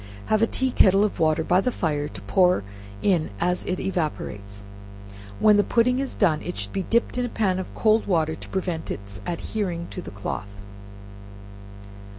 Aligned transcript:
Have 0.33 0.41
a 0.41 0.47
tea 0.47 0.71
kettle 0.71 1.03
of 1.03 1.19
water 1.19 1.43
by 1.43 1.61
the 1.61 1.71
fire 1.71 2.07
to 2.07 2.21
pour 2.23 2.63
in 3.03 3.29
as 3.39 3.63
it 3.65 3.79
evaporates. 3.79 4.63
When 5.39 5.57
the 5.57 5.63
pudding 5.63 5.99
is 5.99 6.15
done, 6.15 6.41
it 6.41 6.57
should 6.57 6.73
be 6.73 6.81
dipped 6.81 7.19
in 7.19 7.25
a 7.25 7.29
pan 7.29 7.59
of 7.59 7.75
cold 7.75 8.07
water, 8.07 8.33
to 8.33 8.49
prevent 8.49 8.89
its 8.89 9.21
adhering 9.27 9.89
to 9.91 10.01
the 10.01 10.09
cloth. 10.09 10.55